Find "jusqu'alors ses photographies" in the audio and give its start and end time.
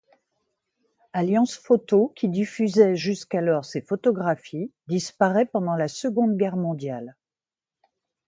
2.95-4.71